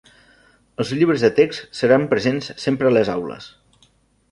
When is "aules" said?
3.19-3.49